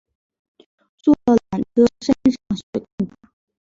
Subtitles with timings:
[0.97, 3.15] 坐了缆车山上雪更大